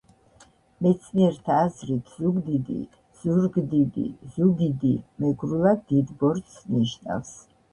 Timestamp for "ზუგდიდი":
2.13-2.79